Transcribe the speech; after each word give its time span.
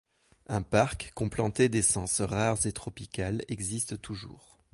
Un 0.47 0.63
parc 0.63 1.11
complanté 1.13 1.69
d'essences 1.69 2.21
rares 2.21 2.65
et 2.65 2.71
tropicales 2.71 3.43
existe 3.49 4.01
toujours. 4.01 4.57